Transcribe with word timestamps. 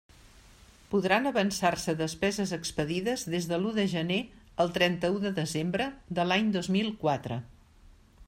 Podran 0.93 1.27
avançar-se 1.31 1.93
despeses 1.99 2.53
expedides 2.57 3.25
des 3.33 3.49
de 3.51 3.59
l'u 3.65 3.73
de 3.75 3.85
gener 3.93 4.17
al 4.65 4.73
trenta-u 4.79 5.21
de 5.27 5.33
desembre 5.41 5.87
de 6.21 6.25
l'any 6.31 6.51
dos 6.59 6.71
mil 6.77 6.93
quatre. 7.05 7.39